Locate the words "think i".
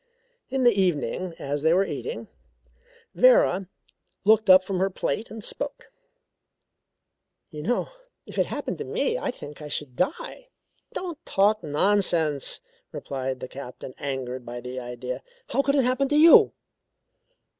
9.29-9.67